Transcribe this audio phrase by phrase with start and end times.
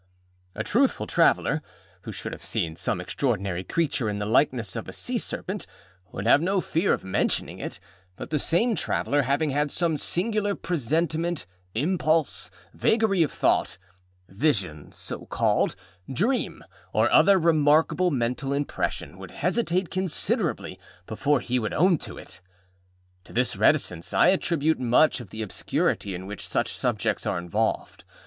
[0.55, 1.61] A truthful traveller,
[2.05, 5.67] who should have seen some extraordinary creature in the likeness of a sea serpent,
[6.11, 7.79] would have no fear of mentioning it;
[8.15, 11.45] but the same traveller, having had some singular presentiment,
[11.75, 13.77] impulse, vagary of thought,
[14.27, 15.75] vision (so called),
[16.11, 16.63] dream,
[16.93, 22.41] or other remarkable mental impression, would hesitate considerably before he would own to it.
[23.25, 28.03] To this reticence I attribute much of the obscurity in which such subjects are involved.